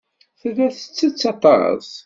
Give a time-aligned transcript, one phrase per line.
[0.39, 1.87] Tella tettett aṭas.